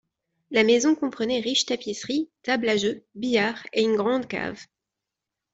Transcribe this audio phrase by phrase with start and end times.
[0.49, 4.65] La maison comprenait riches tapisseries, tables à jeux, billard et une grande cave.